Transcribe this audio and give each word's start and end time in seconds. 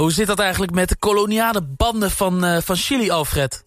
Hoe 0.00 0.12
zit 0.12 0.26
dat 0.26 0.38
eigenlijk 0.38 0.72
met 0.72 0.88
de 0.88 0.98
koloniale 0.98 1.62
banden 1.76 2.10
van, 2.10 2.44
uh, 2.44 2.56
van 2.58 2.76
Chili, 2.76 3.10
Alfred? 3.10 3.64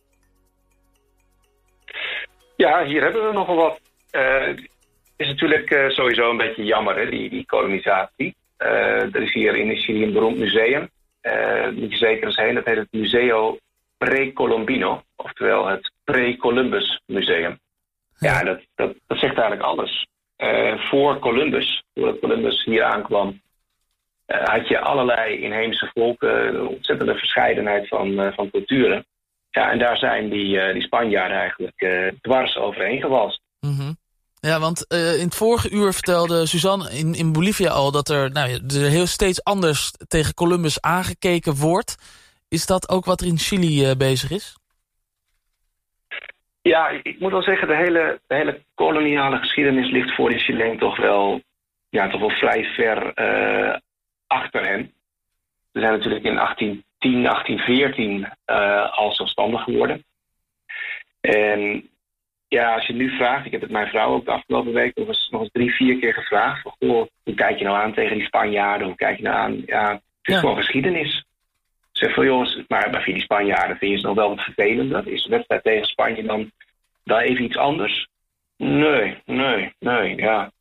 Ja, 2.55 2.85
hier 2.85 3.01
hebben 3.01 3.27
we 3.27 3.33
nogal 3.33 3.55
wat. 3.55 3.81
Uh, 4.11 4.47
het 4.47 4.69
is 5.15 5.27
natuurlijk 5.27 5.71
uh, 5.71 5.89
sowieso 5.89 6.29
een 6.29 6.37
beetje 6.37 6.63
jammer, 6.63 6.95
hè, 6.95 7.09
die, 7.09 7.29
die 7.29 7.45
kolonisatie. 7.45 8.35
er 8.57 9.21
is 9.21 9.33
hier 9.33 9.55
in 9.55 9.75
Chili 9.75 10.03
een 10.03 10.13
beroemd 10.13 10.37
museum. 10.37 10.89
moet 11.73 11.91
je 11.91 11.97
zeker 11.97 12.25
eens 12.25 12.35
heen. 12.35 12.55
Dat 12.55 12.65
heet 12.65 12.77
het 12.77 12.91
Museo 12.91 13.57
Pre-Colombino. 13.97 15.03
Oftewel 15.15 15.67
het 15.67 15.91
Pre-Columbus 16.03 17.01
Museum. 17.05 17.59
Ja, 18.19 18.43
dat, 18.43 18.61
dat, 18.75 18.93
dat 19.07 19.17
zegt 19.17 19.37
eigenlijk 19.37 19.61
alles. 19.61 20.07
voor 20.89 21.19
Columbus, 21.19 21.83
voordat 21.93 22.19
Columbus 22.19 22.63
hier 22.63 22.83
aankwam, 22.83 23.41
had 24.25 24.67
je 24.67 24.79
allerlei 24.79 25.41
inheemse 25.41 25.91
volken, 25.93 26.47
een 26.47 26.67
ontzettende 26.67 27.15
verscheidenheid 27.15 27.87
van, 27.87 28.07
uh, 28.07 28.33
van 28.33 28.49
culturen. 28.49 29.05
Ja, 29.49 29.71
en 29.71 29.79
daar 29.79 29.97
zijn 29.97 30.29
die, 30.29 30.73
die 30.73 30.81
Spanjaarden 30.81 31.37
eigenlijk 31.37 32.11
dwars 32.21 32.57
overheen 32.57 33.01
gewast. 33.01 33.41
Mm 33.59 33.77
-hmm. 33.77 33.97
Ja, 34.39 34.59
want 34.59 34.85
in 35.19 35.25
het 35.25 35.35
vorige 35.35 35.69
uur 35.69 35.93
vertelde 35.93 36.47
Suzanne 36.47 36.89
in, 36.91 37.13
in 37.13 37.31
Bolivia 37.31 37.69
al... 37.69 37.91
dat 37.91 38.09
er, 38.09 38.31
nou, 38.31 38.49
er 38.51 38.89
heel 38.89 39.05
steeds 39.05 39.43
anders 39.43 39.91
tegen 40.07 40.33
Columbus 40.33 40.81
aangekeken 40.81 41.55
wordt. 41.55 41.95
Is 42.49 42.65
dat 42.65 42.89
ook 42.89 43.05
wat 43.05 43.21
er 43.21 43.27
in 43.27 43.37
Chili 43.37 43.95
bezig 43.95 44.31
is? 44.31 44.57
Ja, 46.61 46.89
ik 46.89 47.19
moet 47.19 47.31
wel 47.31 47.41
zeggen, 47.41 47.67
de 47.67 47.75
hele, 47.75 48.19
de 48.27 48.35
hele 48.35 48.61
koloniale 48.75 49.37
geschiedenis 49.37 49.91
ligt 49.91 50.15
voor 50.15 50.29
de 50.29 50.39
Chileen 50.39 50.77
toch 50.77 50.97
wel, 50.97 51.41
ja, 51.89 52.09
toch 52.09 52.19
wel 52.19 52.29
vrij 52.29 52.63
ver 52.63 53.11
achter 54.33 54.65
hen. 54.67 54.91
Ze 55.71 55.79
zijn 55.79 55.91
natuurlijk 55.91 56.23
in 56.23 56.35
1810, 56.35 57.23
1814 57.23 58.27
uh, 58.45 58.97
al 58.97 59.13
zelfstandig 59.13 59.63
geworden. 59.63 60.03
En 61.21 61.89
ja, 62.47 62.73
als 62.73 62.87
je 62.87 62.93
nu 62.93 63.09
vraagt, 63.09 63.45
ik 63.45 63.51
heb 63.51 63.61
het 63.61 63.71
mijn 63.71 63.87
vrouw 63.87 64.13
ook 64.13 64.25
de 64.25 64.31
afgelopen 64.31 64.73
week 64.73 64.95
nog 64.95 65.07
eens, 65.07 65.27
nog 65.31 65.41
eens 65.41 65.51
drie, 65.51 65.73
vier 65.73 65.99
keer 65.99 66.13
gevraagd. 66.13 66.61
Van, 66.61 66.75
goh, 66.79 67.07
hoe 67.23 67.35
kijk 67.35 67.57
je 67.57 67.63
nou 67.63 67.77
aan 67.77 67.93
tegen 67.93 68.17
die 68.17 68.25
Spanjaarden? 68.25 68.87
Hoe 68.87 68.95
kijk 68.95 69.17
je 69.17 69.23
nou 69.23 69.35
aan? 69.35 69.63
Ja, 69.65 69.91
het 69.91 70.01
is 70.21 70.33
ja. 70.33 70.39
gewoon 70.39 70.57
geschiedenis. 70.57 71.25
Zeg 71.91 72.13
van 72.13 72.25
jongens, 72.25 72.63
maar 72.67 72.89
bij 72.89 73.03
die 73.03 73.21
Spanjaarden 73.21 73.77
vind 73.77 73.91
je 73.91 73.97
het 73.97 74.05
nog 74.05 74.15
wel 74.15 74.29
wat 74.29 74.43
vervelender? 74.43 75.07
Is 75.07 75.23
de 75.23 75.29
wedstrijd 75.29 75.63
tegen 75.63 75.85
Spanje 75.85 76.23
dan, 76.23 76.51
dan 77.03 77.19
even 77.19 77.45
iets 77.45 77.57
anders? 77.57 78.07
Nee, 78.57 79.17
nee, 79.25 79.73
nee, 79.79 80.15
ja 80.15 80.51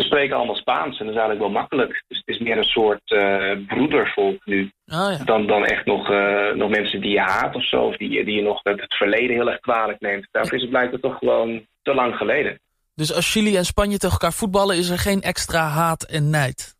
ze 0.00 0.06
spreken 0.06 0.36
allemaal 0.36 0.56
Spaans 0.56 0.98
en 0.98 1.06
dat 1.06 1.14
is 1.14 1.20
eigenlijk 1.20 1.40
wel 1.40 1.60
makkelijk. 1.60 2.04
Dus 2.08 2.18
het 2.18 2.28
is 2.28 2.38
meer 2.38 2.58
een 2.58 2.64
soort 2.64 3.10
uh, 3.10 3.52
broedervolk 3.66 4.44
nu. 4.44 4.70
Oh, 4.86 5.12
ja. 5.18 5.24
dan, 5.24 5.46
dan 5.46 5.64
echt 5.64 5.86
nog, 5.86 6.10
uh, 6.10 6.52
nog 6.52 6.70
mensen 6.70 7.00
die 7.00 7.10
je 7.10 7.20
haat 7.20 7.54
of 7.54 7.64
zo. 7.64 7.82
Of 7.82 7.96
die, 7.96 8.24
die 8.24 8.34
je 8.34 8.42
nog 8.42 8.60
het, 8.62 8.80
het 8.80 8.94
verleden 8.94 9.36
heel 9.36 9.50
erg 9.50 9.60
kwalijk 9.60 10.00
neemt. 10.00 10.28
Daarvoor 10.30 10.54
is 10.54 10.60
het 10.60 10.70
blijkbaar 10.70 11.00
toch 11.00 11.18
gewoon 11.18 11.66
te 11.82 11.94
lang 11.94 12.16
geleden. 12.16 12.60
Dus 12.94 13.14
als 13.14 13.32
Chili 13.32 13.56
en 13.56 13.64
Spanje 13.64 13.98
tegen 13.98 14.12
elkaar 14.12 14.32
voetballen... 14.32 14.76
is 14.76 14.88
er 14.90 14.98
geen 14.98 15.20
extra 15.20 15.66
haat 15.66 16.02
en 16.02 16.30
nijd? 16.30 16.76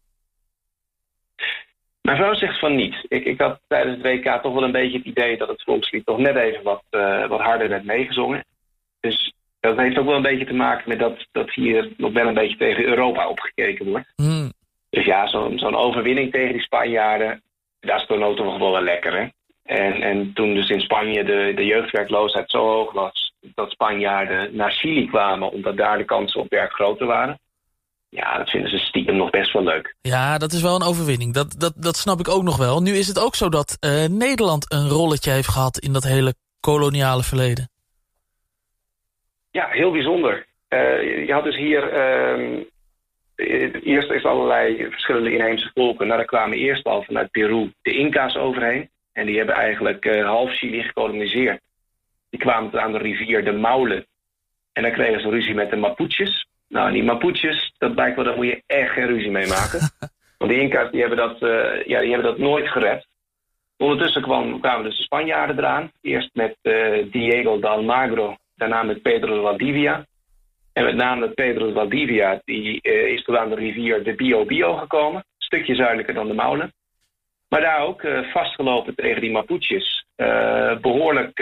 Mijn 2.03 2.17
vrouw 2.17 2.35
zegt 2.35 2.59
van 2.59 2.77
niet. 2.77 3.05
Ik, 3.09 3.25
ik 3.25 3.41
had 3.41 3.61
tijdens 3.69 3.97
het 3.97 4.07
WK 4.07 4.43
toch 4.43 4.55
wel 4.55 4.65
een 4.65 4.73
beetje 4.73 4.99
het 4.99 5.07
idee... 5.07 5.37
dat 5.37 5.49
het 5.49 5.63
volkslied 5.63 6.07
toch 6.07 6.19
net 6.19 6.37
even 6.37 6.63
wat, 6.63 6.83
uh, 6.91 7.27
wat 7.29 7.41
harder 7.41 7.69
werd 7.69 7.85
meegezongen. 7.85 8.45
Dus 9.01 9.35
dat 9.61 9.77
heeft 9.77 9.99
ook 9.99 10.07
wel 10.07 10.17
een 10.17 10.23
beetje 10.23 10.47
te 10.47 10.55
maken 10.55 10.89
met 10.89 10.99
dat, 10.99 11.27
dat 11.33 11.51
hier 11.51 11.93
nog 11.97 12.13
wel 12.13 12.27
een 12.27 12.35
beetje 12.35 12.57
tegen 12.57 12.85
Europa 12.85 13.29
opgekeken 13.29 13.87
wordt. 13.87 14.13
Mm. 14.17 14.53
Dus 14.91 15.05
ja, 15.05 15.27
zo'n 15.27 15.59
zo'n 15.59 15.77
overwinning 15.77 16.33
tegen 16.33 16.53
die 16.53 16.63
Spanjaarden, 16.63 17.43
dat 17.81 18.01
is 18.01 18.07
dan 18.07 18.25
ook 18.25 18.37
toch 18.37 18.59
wel 18.59 18.73
wel 18.73 18.83
lekker, 18.83 19.19
hè? 19.19 19.29
En, 19.63 20.03
en 20.03 20.33
toen 20.35 20.55
dus 20.55 20.69
in 20.69 20.81
Spanje 20.81 21.25
de, 21.25 21.53
de 21.57 21.65
jeugdwerkloosheid 21.65 22.51
zo 22.51 22.59
hoog 22.59 22.93
was... 22.93 23.33
dat 23.55 23.71
Spanjaarden 23.71 24.57
naar 24.57 24.73
Chili 24.73 25.07
kwamen 25.07 25.53
omdat 25.53 25.77
daar 25.77 25.99
de 25.99 26.05
kansen 26.05 26.41
op 26.41 26.51
werk 26.51 26.73
groter 26.73 27.07
waren... 27.07 27.39
ja, 28.09 28.39
dat 28.39 28.51
vinden 28.51 28.71
ze 28.71 28.79
stiekem 28.79 29.17
nog 29.17 29.31
best 29.31 29.53
wel 29.53 29.63
leuk. 29.63 29.95
Ja, 30.01 30.39
dat 30.39 30.53
is 30.53 30.63
wel 30.63 30.75
een 30.75 30.83
overwinning. 30.83 31.35
Dat, 31.35 31.55
dat, 31.59 31.73
dat 31.77 31.97
snap 31.97 32.19
ik 32.19 32.29
ook 32.29 32.43
nog 32.43 32.57
wel. 32.57 32.81
Nu 32.81 32.93
is 32.93 33.07
het 33.07 33.19
ook 33.19 33.35
zo 33.35 33.49
dat 33.49 33.77
uh, 33.81 34.05
Nederland 34.05 34.73
een 34.73 34.89
rolletje 34.89 35.31
heeft 35.31 35.49
gehad... 35.49 35.79
in 35.79 35.93
dat 35.93 36.05
hele 36.05 36.35
koloniale 36.61 37.23
verleden. 37.23 37.70
Ja, 39.51 39.69
heel 39.69 39.91
bijzonder. 39.91 40.47
Uh, 40.69 41.27
je 41.27 41.33
had 41.33 41.45
dus 41.45 41.57
hier... 41.57 41.93
Uh, 41.93 42.65
eerst 43.83 44.11
is 44.11 44.25
allerlei 44.25 44.91
verschillende 44.91 45.33
inheemse 45.33 45.71
volken. 45.75 46.07
Nou, 46.07 46.19
daar 46.19 46.29
kwamen 46.29 46.59
eerst 46.59 46.85
al 46.85 47.03
vanuit 47.03 47.31
Peru 47.31 47.73
de 47.83 47.93
Inca's 47.93 48.37
overheen. 48.37 48.91
En 49.13 49.27
die 49.27 49.37
hebben 49.37 49.55
eigenlijk 49.55 50.05
uh, 50.05 50.25
half 50.25 50.51
Chili 50.51 50.83
gekoloniseerd. 50.83 51.61
Die 52.31 52.41
kwamen 52.41 52.83
aan 52.83 52.93
de 52.93 52.99
rivier 52.99 53.45
de 53.45 53.53
Maule. 53.53 54.07
En 54.73 54.83
dan 54.83 54.93
kregen 54.93 55.21
ze 55.21 55.29
ruzie 55.29 55.55
met 55.55 55.71
de 55.71 55.77
Mapuches. 55.77 56.47
Nou, 56.69 56.93
die 56.93 57.03
Mapuches, 57.03 57.75
dat 57.79 57.95
blijkt 57.95 58.17
wel, 58.17 58.25
daar 58.25 58.37
moet 58.37 58.47
je 58.47 58.63
echt 58.67 58.93
geen 58.93 59.07
ruzie 59.07 59.31
mee 59.31 59.47
maken. 59.47 59.81
Want 60.39 60.51
de 60.51 60.61
Inca's 60.61 60.91
die 60.91 61.01
hebben, 61.01 61.19
dat, 61.19 61.39
ja, 61.87 62.01
die 62.01 62.13
hebben 62.13 62.31
dat 62.31 62.39
nooit 62.39 62.69
gered. 62.69 63.07
Ondertussen 63.77 64.23
kwam, 64.23 64.61
kwamen 64.61 64.85
dus 64.85 64.97
de 64.97 65.03
Spanjaarden 65.03 65.59
eraan. 65.59 65.93
Eerst 66.01 66.31
met 66.35 66.57
Diego 67.11 67.61
de 67.61 67.69
Almagro 67.69 68.37
daarna 68.61 68.83
met 68.83 69.03
Pedro 69.03 69.35
de 69.35 69.41
Valdivia. 69.41 70.07
En 70.73 70.85
met 70.85 70.95
name 70.95 71.29
Pedro 71.29 71.67
de 71.67 71.73
Valdivia, 71.73 72.41
die 72.45 72.79
uh, 72.83 73.07
is 73.07 73.23
tot 73.23 73.37
aan 73.37 73.49
de 73.49 73.55
rivier 73.55 74.03
de 74.03 74.15
Bio 74.15 74.45
Bio 74.45 74.75
gekomen. 74.77 75.17
Een 75.17 75.47
stukje 75.47 75.75
zuidelijker 75.75 76.15
dan 76.15 76.27
de 76.27 76.35
Maulen. 76.35 76.73
Maar 77.49 77.61
daar 77.61 77.81
ook 77.81 78.03
uh, 78.03 78.33
vastgelopen 78.33 78.95
tegen 78.95 79.21
die 79.21 79.31
Mapuches. 79.31 80.05
Uh, 80.17 80.79
behoorlijk 80.81 81.39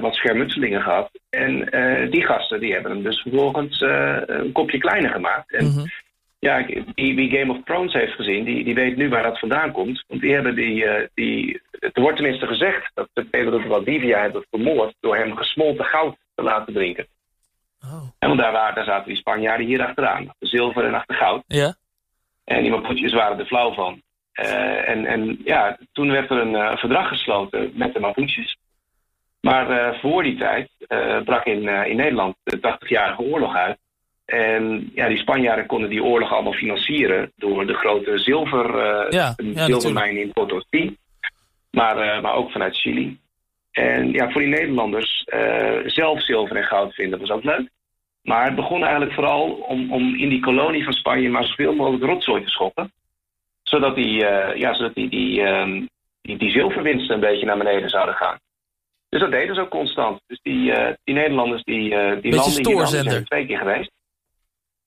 wat 0.00 0.14
schermutselingen 0.14 0.82
gehad. 0.82 1.10
En 1.30 1.68
die 2.10 2.24
gasten 2.24 2.60
die 2.60 2.72
hebben 2.72 2.90
hem 2.90 3.02
dus 3.02 3.20
vervolgens 3.20 3.80
een 4.26 4.52
kopje 4.52 4.78
kleiner 4.78 5.10
gemaakt. 5.10 5.52
En 5.52 5.64
mm 5.64 5.70
-hmm. 5.70 5.84
ja, 6.38 6.66
wie, 6.94 7.14
wie, 7.14 7.38
Game 7.38 7.52
of 7.52 7.64
Thrones 7.64 7.92
heeft 7.92 8.12
gezien, 8.12 8.44
die, 8.44 8.64
die 8.64 8.74
weet 8.74 8.96
nu 8.96 9.08
waar 9.08 9.22
dat 9.22 9.38
vandaan 9.38 9.72
komt. 9.72 10.04
Want 10.06 10.20
die 10.20 10.34
hebben 10.34 10.54
die, 10.54 10.84
die 11.14 11.60
er 11.80 12.02
wordt 12.02 12.16
tenminste 12.16 12.46
gezegd 12.46 12.90
dat 12.94 13.08
Pedro 13.30 13.58
de 13.58 13.68
Valdivia 13.68 14.20
hebben 14.20 14.46
vermoord 14.50 14.94
door 15.00 15.16
hem 15.16 15.36
gesmolten 15.36 15.84
goud 15.84 16.16
laten 16.44 16.72
drinken. 16.72 17.06
Oh. 17.84 18.02
En 18.18 18.28
want 18.28 18.40
daar, 18.40 18.52
waren, 18.52 18.74
daar 18.74 18.84
zaten 18.84 19.08
die 19.08 19.16
Spanjaarden 19.16 19.66
hier 19.66 19.86
achteraan. 19.86 20.28
Achter 20.28 20.48
zilver 20.48 20.84
en 20.84 20.94
achter 20.94 21.14
goud. 21.14 21.42
Ja. 21.46 21.74
En 22.44 22.62
die 22.62 22.70
Mapuches 22.70 23.12
waren 23.12 23.38
er 23.38 23.46
flauw 23.46 23.72
van. 23.72 24.02
Uh, 24.34 24.88
en, 24.88 25.06
en 25.06 25.40
ja, 25.44 25.78
toen 25.92 26.10
werd 26.10 26.30
er 26.30 26.36
een 26.36 26.52
uh, 26.52 26.76
verdrag 26.76 27.08
gesloten 27.08 27.72
met 27.74 27.94
de 27.94 28.00
Mapuches. 28.00 28.56
Maar 29.40 29.70
uh, 29.70 30.00
voor 30.00 30.22
die 30.22 30.38
tijd 30.38 30.70
brak 31.24 31.44
in, 31.44 31.68
in 31.68 31.96
Nederland 31.96 32.36
de 32.42 32.56
80-jarige 32.56 33.22
oorlog 33.22 33.56
uit. 33.56 33.78
En 34.24 34.90
ja, 34.94 35.08
die 35.08 35.18
Spanjaarden 35.18 35.66
konden 35.66 35.90
die 35.90 36.02
oorlog 36.02 36.32
allemaal 36.32 36.52
financieren 36.52 37.32
door 37.36 37.66
de 37.66 37.74
grote 37.74 38.18
zilver, 38.18 38.76
ja, 39.14 39.34
ja, 39.36 39.64
zilvermijn 39.64 40.16
in 40.16 40.32
Potosí. 40.32 40.96
Maar, 41.70 42.20
maar 42.20 42.34
ook 42.34 42.50
vanuit 42.50 42.76
Chili. 42.76 43.18
En 43.76 44.12
ja, 44.12 44.30
voor 44.30 44.40
die 44.40 44.50
Nederlanders 44.50 45.26
uh, 45.34 45.78
zelf 45.84 46.22
zilver 46.22 46.56
en 46.56 46.64
goud 46.64 46.94
vinden 46.94 47.18
was 47.18 47.30
ook 47.30 47.44
leuk. 47.44 47.68
Maar 48.22 48.44
het 48.44 48.54
begon 48.54 48.82
eigenlijk 48.82 49.12
vooral 49.12 49.50
om, 49.50 49.92
om 49.92 50.14
in 50.14 50.28
die 50.28 50.40
kolonie 50.40 50.84
van 50.84 50.92
Spanje 50.92 51.28
maar 51.28 51.44
zoveel 51.44 51.74
mogelijk 51.74 52.04
rotzooi 52.04 52.44
te 52.44 52.50
schoppen. 52.50 52.92
Zodat 53.62 53.94
die, 53.94 54.22
uh, 54.22 54.54
ja, 54.54 54.74
zodat 54.74 54.94
die, 54.94 55.08
die, 55.08 55.40
um, 55.40 55.88
die, 56.22 56.38
die 56.38 56.50
zilverwinsten 56.50 57.14
een 57.14 57.20
beetje 57.20 57.46
naar 57.46 57.58
beneden 57.58 57.88
zouden 57.88 58.14
gaan. 58.14 58.38
Dus 59.08 59.20
dat 59.20 59.30
deden 59.30 59.54
ze 59.54 59.60
ook 59.60 59.70
constant. 59.70 60.20
Dus 60.26 60.40
die, 60.42 60.70
uh, 60.70 60.88
die 61.04 61.14
Nederlanders 61.14 61.62
die, 61.62 61.88
die 62.20 62.34
landen 62.34 62.62
dan, 62.62 62.86
zijn 62.86 63.24
twee 63.24 63.46
keer 63.46 63.58
geweest. 63.58 63.90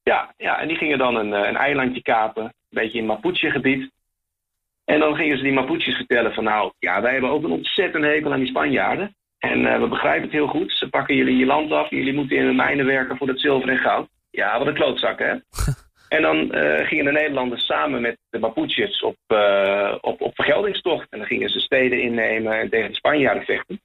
Ja, 0.04 0.34
ja, 0.38 0.60
en 0.60 0.68
die 0.68 0.78
gingen 0.78 0.98
dan 0.98 1.16
een, 1.16 1.32
een 1.32 1.58
eilandje 1.58 2.02
kapen, 2.02 2.44
een 2.44 2.52
beetje 2.70 2.98
in 2.98 3.06
Mapuche-gebied. 3.06 3.92
En 4.90 5.00
dan 5.00 5.16
gingen 5.16 5.38
ze 5.38 5.44
die 5.44 5.54
Mapuches 5.54 5.96
vertellen 5.96 6.34
van 6.34 6.44
nou, 6.44 6.72
ja, 6.80 7.02
wij 7.02 7.12
hebben 7.12 7.30
ook 7.30 7.44
een 7.44 7.52
ontzettend 7.52 8.04
hekel 8.04 8.32
aan 8.34 8.40
die 8.40 8.48
Spanjaarden. 8.48 9.16
En 9.40 9.60
uh, 9.60 9.80
we 9.80 9.88
begrijpen 9.88 10.22
het 10.22 10.32
heel 10.32 10.48
goed. 10.48 10.72
Ze 10.72 10.90
pakken 10.90 11.16
jullie 11.16 11.38
je 11.38 11.46
land 11.46 11.72
af. 11.72 11.90
Jullie 11.90 12.14
moeten 12.14 12.38
in 12.38 12.46
de 12.46 12.54
mijnen 12.54 12.86
werken 12.86 13.18
voor 13.18 13.28
dat 13.28 13.40
zilver 13.40 13.70
en 13.70 13.78
goud. 13.78 14.08
Ja, 14.32 14.58
wat 14.58 14.68
een 14.68 14.74
klootzak, 14.74 15.20
hè? 15.20 15.32
en 16.16 16.22
dan 16.22 16.56
uh, 16.56 16.88
gingen 16.88 17.06
de 17.06 17.12
Nederlanders 17.12 17.66
samen 17.66 18.02
met 18.02 18.18
de 18.30 18.40
Mapuches 18.40 19.02
op, 19.02 19.16
uh, 19.28 19.96
op, 20.02 20.22
op 20.22 20.36
vergeldingstocht. 20.36 21.08
En 21.10 21.18
dan 21.18 21.28
gingen 21.28 21.50
ze 21.50 21.60
steden 21.60 22.02
innemen 22.02 22.60
en 22.60 22.70
tegen 22.70 22.90
de 22.90 22.96
Spanjaarden 22.96 23.46
vechten. 23.46 23.82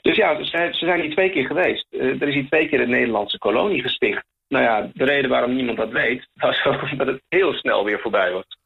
Dus 0.00 0.16
ja, 0.16 0.44
ze, 0.44 0.68
ze 0.72 0.86
zijn 0.86 1.00
hier 1.00 1.10
twee 1.10 1.30
keer 1.30 1.46
geweest. 1.46 1.86
er 1.90 2.28
is 2.28 2.34
hier 2.34 2.46
twee 2.46 2.68
keer 2.68 2.80
een 2.80 2.90
Nederlandse 2.90 3.38
kolonie 3.38 3.82
gesticht. 3.82 4.24
Nou 4.48 4.64
ja, 4.64 4.90
de 4.94 5.04
reden 5.04 5.30
waarom 5.30 5.54
niemand 5.54 5.78
dat 5.78 5.90
weet, 5.90 6.28
was 6.34 6.64
ook 6.64 6.82
omdat 6.92 7.06
het 7.06 7.22
heel 7.28 7.52
snel 7.52 7.84
weer 7.84 8.00
voorbij 8.00 8.32
was. 8.32 8.56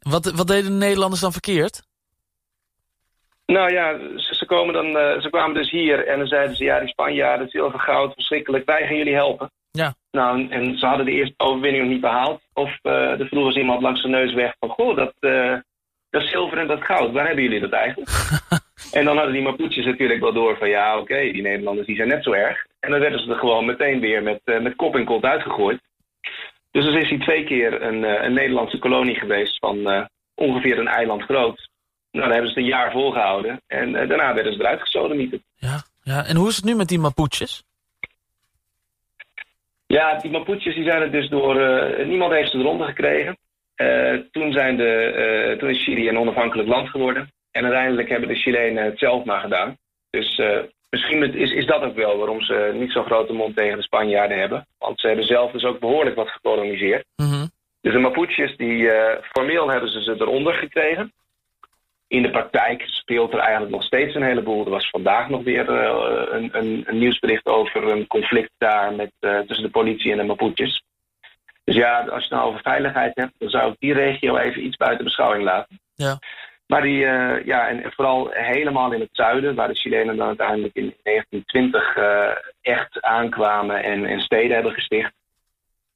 Wat, 0.00 0.30
wat 0.30 0.46
deden 0.46 0.70
de 0.70 0.76
Nederlanders 0.76 1.20
dan 1.20 1.32
verkeerd? 1.32 1.82
Nou 3.46 3.72
ja, 3.72 3.98
ze, 4.16 4.34
ze, 4.34 4.46
komen 4.46 4.74
dan, 4.74 4.86
uh, 4.86 5.20
ze 5.20 5.28
kwamen 5.30 5.54
dus 5.54 5.70
hier 5.70 6.06
en 6.06 6.18
dan 6.18 6.26
zeiden 6.26 6.56
ze... 6.56 6.64
ja, 6.64 6.78
die 6.78 6.88
Spanjaarden, 6.88 7.48
zilver, 7.48 7.80
goud, 7.80 8.14
verschrikkelijk, 8.14 8.66
wij 8.66 8.86
gaan 8.86 8.96
jullie 8.96 9.14
helpen. 9.14 9.50
Ja. 9.70 9.94
Nou, 10.10 10.48
en 10.48 10.78
ze 10.78 10.86
hadden 10.86 11.06
de 11.06 11.12
eerste 11.12 11.34
overwinning 11.36 11.82
nog 11.82 11.92
niet 11.92 12.00
behaald. 12.00 12.42
Of 12.52 12.78
uh, 12.82 13.20
er 13.20 13.26
vroeg 13.26 13.44
was 13.44 13.56
iemand 13.56 13.82
langs 13.82 14.02
de 14.02 14.08
neus 14.08 14.34
weg 14.34 14.54
van... 14.58 14.68
goh, 14.68 14.96
dat, 14.96 15.14
uh, 15.20 15.56
dat 16.10 16.22
zilver 16.22 16.58
en 16.58 16.66
dat 16.66 16.84
goud, 16.84 17.12
waar 17.12 17.26
hebben 17.26 17.44
jullie 17.44 17.60
dat 17.60 17.72
eigenlijk? 17.72 18.10
en 18.98 19.04
dan 19.04 19.16
hadden 19.16 19.34
die 19.34 19.42
Mapuches 19.42 19.84
natuurlijk 19.84 20.20
wel 20.20 20.32
door 20.32 20.56
van 20.56 20.68
ja, 20.68 20.98
oké, 20.98 21.20
die 21.20 21.42
Nederlanders 21.42 21.86
die 21.86 21.96
zijn 21.96 22.08
net 22.08 22.24
zo 22.24 22.32
erg. 22.32 22.66
En 22.80 22.90
dan 22.90 23.00
werden 23.00 23.20
ze 23.20 23.30
er 23.30 23.38
gewoon 23.38 23.64
meteen 23.64 24.00
weer 24.00 24.22
met, 24.22 24.40
met 24.44 24.76
kop 24.76 24.96
en 24.96 25.04
kont 25.04 25.24
uitgegooid. 25.24 25.80
Dus 26.70 26.84
dan 26.84 26.96
is 26.96 27.08
hij 27.08 27.18
twee 27.18 27.44
keer 27.44 27.82
een, 27.82 28.02
uh, 28.02 28.22
een 28.22 28.32
Nederlandse 28.32 28.78
kolonie 28.78 29.14
geweest 29.14 29.58
van 29.58 29.76
uh, 29.76 30.04
ongeveer 30.34 30.78
een 30.78 30.88
eiland 30.88 31.22
groot. 31.22 31.68
Nou, 32.10 32.24
dan 32.24 32.32
hebben 32.34 32.50
ze 32.50 32.54
het 32.54 32.64
een 32.64 32.76
jaar 32.78 32.92
volgehouden. 32.92 33.60
En 33.66 33.92
daarna 33.92 34.34
werden 34.34 34.52
ze 34.52 34.60
eruit 34.60 34.80
gesodemieten. 34.80 35.42
Ja, 35.54 35.82
ja, 36.02 36.26
en 36.26 36.36
hoe 36.36 36.48
is 36.48 36.56
het 36.56 36.64
nu 36.64 36.74
met 36.74 36.88
die 36.88 36.98
Mapuches? 36.98 37.62
Ja, 39.86 40.18
die 40.18 40.30
Mapuches 40.30 40.74
die 40.74 40.84
zijn 40.84 41.02
het 41.02 41.12
dus 41.12 41.28
door... 41.28 41.54
niemand 42.06 42.32
heeft 42.32 42.50
ze 42.50 42.58
eronder 42.58 42.86
gekregen. 42.86 43.36
Uh, 43.80 44.20
toen, 44.30 44.52
zijn 44.52 44.76
de, 44.76 44.92
uh, 45.52 45.58
toen 45.58 45.70
is 45.70 45.84
Chili 45.84 46.08
een 46.08 46.18
onafhankelijk 46.18 46.68
land 46.68 46.88
geworden. 46.88 47.32
En 47.50 47.64
uiteindelijk 47.64 48.08
hebben 48.08 48.28
de 48.28 48.34
Chilenen 48.34 48.84
het 48.84 48.98
zelf 48.98 49.24
maar 49.24 49.40
gedaan. 49.40 49.76
Dus 50.10 50.38
uh, 50.38 50.58
misschien 50.90 51.34
is, 51.34 51.52
is 51.52 51.66
dat 51.66 51.82
ook 51.82 51.94
wel 51.94 52.16
waarom 52.16 52.40
ze 52.40 52.70
niet 52.74 52.92
zo'n 52.92 53.04
grote 53.04 53.32
mond 53.32 53.56
tegen 53.56 53.76
de 53.76 53.82
Spanjaarden 53.82 54.38
hebben. 54.38 54.66
Want 54.78 55.00
ze 55.00 55.06
hebben 55.06 55.26
zelf 55.26 55.52
dus 55.52 55.64
ook 55.64 55.78
behoorlijk 55.78 56.16
wat 56.16 56.28
gekoloniseerd. 56.28 57.04
Mm 57.16 57.30
-hmm. 57.30 57.50
Dus 57.80 57.92
de 57.92 57.98
Mapuches, 57.98 58.56
die, 58.56 58.90
formeel 59.22 59.70
hebben 59.70 59.90
ze 59.90 60.02
ze 60.02 60.14
eronder 60.18 60.54
gekregen. 60.54 61.12
In 62.08 62.22
de 62.22 62.30
praktijk 62.30 62.82
speelt 62.86 63.32
er 63.32 63.38
eigenlijk 63.38 63.72
nog 63.72 63.82
steeds 63.82 64.14
een 64.14 64.22
heleboel. 64.22 64.64
Er 64.64 64.70
was 64.70 64.90
vandaag 64.90 65.28
nog 65.28 65.42
weer 65.42 65.68
een, 65.68 66.50
een, 66.52 66.82
een, 66.86 66.98
nieuwsbericht 66.98 67.46
over 67.46 67.88
een 67.88 68.06
conflict 68.06 68.50
daar 68.58 68.94
met, 68.94 69.10
tussen 69.20 69.62
de 69.62 69.70
politie 69.70 70.12
en 70.12 70.16
de 70.16 70.24
Mapuches. 70.24 70.82
Dus 71.64 71.78
ja, 71.78 71.98
als 71.98 72.08
je 72.08 72.14
het 72.14 72.30
nou 72.30 72.48
over 72.48 72.60
veiligheid 72.60 73.12
hebt, 73.14 73.32
dan 73.38 73.48
zou 73.48 73.72
ik 73.72 73.76
die 73.78 73.92
regio 73.92 74.36
even 74.36 74.64
iets 74.64 74.76
buiten 74.76 75.04
beschouwing 75.04 75.44
laten. 75.44 75.80
Ja. 75.94 76.18
Maar 76.70 76.82
die, 76.82 77.04
uh, 77.04 77.44
ja, 77.44 77.68
en 77.68 77.92
vooral 77.92 78.28
helemaal 78.30 78.92
in 78.92 79.00
het 79.00 79.08
zuiden, 79.12 79.54
waar 79.54 79.68
de 79.68 79.74
Chilenen 79.74 80.16
dan 80.16 80.26
uiteindelijk 80.26 80.74
in 80.74 80.94
1920 81.02 81.96
uh, 81.96 82.28
echt 82.60 83.02
aankwamen 83.02 83.82
en, 83.82 84.04
en 84.04 84.20
steden 84.20 84.54
hebben 84.54 84.72
gesticht. 84.72 85.12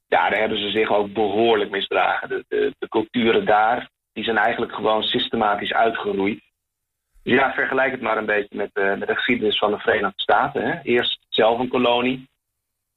Ja, 0.06 0.30
daar 0.30 0.38
hebben 0.38 0.58
ze 0.58 0.70
zich 0.70 0.90
ook 0.90 1.12
behoorlijk 1.12 1.70
misdragen. 1.70 2.28
De, 2.28 2.72
de, 2.78 2.88
culturen 2.88 3.44
daar, 3.44 3.88
die 4.12 4.24
zijn 4.24 4.36
eigenlijk 4.36 4.74
gewoon 4.74 5.02
systematisch 5.02 5.72
uitgeroeid. 5.72 6.42
Dus 7.22 7.32
ja, 7.32 7.52
vergelijk 7.52 7.90
het 7.90 8.00
maar 8.00 8.16
een 8.16 8.26
beetje 8.26 8.56
met, 8.56 8.70
uh, 8.74 8.94
met 8.94 9.08
de 9.08 9.14
geschiedenis 9.14 9.58
van 9.58 9.70
de 9.70 9.78
Verenigde 9.78 10.22
Staten. 10.22 10.62
Hè. 10.62 10.80
Eerst 10.82 11.26
zelf 11.28 11.58
een 11.58 11.68
kolonie, 11.68 12.28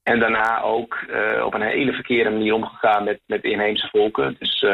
en 0.02 0.18
daarna 0.18 0.60
ook 0.60 1.06
op 1.44 1.54
een 1.54 1.62
hele 1.62 1.92
verkeerde 1.92 2.30
manier 2.30 2.54
omgegaan 2.54 3.04
met, 3.04 3.20
met 3.26 3.44
inheemse 3.44 3.88
volken. 3.88 4.36
Dus 4.38 4.64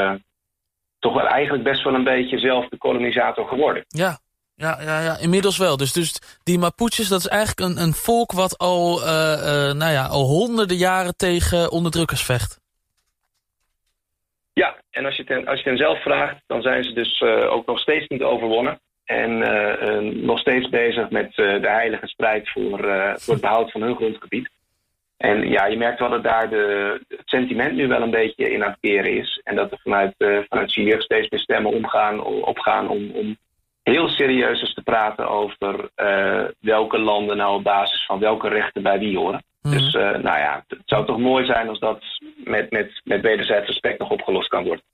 toch 1.04 1.14
wel 1.14 1.26
eigenlijk 1.26 1.64
best 1.64 1.82
wel 1.82 1.94
een 1.94 2.04
beetje 2.04 2.38
zelf 2.38 2.68
de 2.68 2.78
kolonisator 2.78 3.48
geworden. 3.48 3.84
Ja, 3.88 4.18
ja, 4.56 4.78
ja, 4.80 5.00
ja 5.00 5.16
inmiddels 5.18 5.58
wel. 5.58 5.76
Dus, 5.76 5.92
dus 5.92 6.38
die 6.42 6.58
Mapuches, 6.58 7.08
dat 7.08 7.18
is 7.18 7.28
eigenlijk 7.28 7.60
een, 7.60 7.82
een 7.82 7.92
volk 7.92 8.32
wat 8.32 8.58
al, 8.58 9.00
uh, 9.00 9.06
nou 9.72 9.92
ja, 9.92 10.06
al 10.06 10.24
honderden 10.24 10.76
jaren 10.76 11.16
tegen 11.16 11.70
onderdrukkers 11.70 12.22
vecht. 12.22 12.60
Ja, 14.52 14.76
en 14.90 15.04
als 15.04 15.16
je, 15.16 15.24
ten, 15.24 15.46
als 15.46 15.62
je 15.62 15.68
hen 15.68 15.78
zelf 15.78 16.02
vraagt, 16.02 16.42
dan 16.46 16.62
zijn 16.62 16.84
ze 16.84 16.92
dus 16.92 17.22
ook 17.48 17.66
nog 17.66 17.78
steeds 17.78 18.08
niet 18.08 18.22
overwonnen. 18.22 18.80
En 19.04 19.38
nog 20.26 20.38
steeds 20.38 20.68
bezig 20.68 21.10
met 21.10 21.34
de 21.34 21.68
heilige 21.80 22.06
strijd 22.06 22.50
voor, 22.50 22.78
voor 23.16 23.34
het 23.34 23.42
behoud 23.42 23.70
van 23.70 23.82
hun 23.82 23.96
grondgebied. 23.96 24.50
En 25.24 25.48
ja, 25.48 25.66
je 25.66 25.76
merkt 25.76 25.98
wel 25.98 26.10
dat 26.10 26.22
daar 26.22 26.50
de, 26.50 27.00
het 27.08 27.22
sentiment 27.24 27.74
nu 27.74 27.88
wel 27.88 28.02
een 28.02 28.10
beetje 28.10 28.50
in 28.50 28.64
aan 28.64 28.70
het 28.70 28.80
keren 28.80 29.16
is. 29.16 29.40
En 29.44 29.56
dat 29.56 29.72
er 29.72 29.78
vanuit, 29.82 30.14
uh, 30.18 30.38
vanuit 30.48 30.72
Chili 30.72 31.00
steeds 31.00 31.28
meer 31.28 31.40
stemmen 31.40 31.72
omgaan, 31.72 32.24
opgaan 32.24 32.88
om, 32.88 33.10
om 33.10 33.36
heel 33.82 34.08
serieus 34.08 34.60
eens 34.60 34.74
te 34.74 34.82
praten 34.82 35.28
over 35.28 35.90
uh, 35.96 36.44
welke 36.60 36.98
landen 36.98 37.36
nou 37.36 37.56
op 37.56 37.62
basis 37.62 38.04
van 38.06 38.18
welke 38.18 38.48
rechten 38.48 38.82
bij 38.82 38.98
wie 38.98 39.18
horen. 39.18 39.44
Mm. 39.62 39.70
Dus 39.70 39.94
uh, 39.94 40.02
nou 40.02 40.38
ja, 40.38 40.64
het 40.68 40.82
zou 40.84 41.06
toch 41.06 41.18
mooi 41.18 41.44
zijn 41.44 41.68
als 41.68 41.78
dat 41.78 42.02
met, 42.44 42.70
met, 42.70 43.00
met 43.04 43.20
wederzijds 43.20 43.66
respect 43.66 43.98
nog 43.98 44.10
opgelost 44.10 44.48
kan 44.48 44.64
worden. 44.64 44.84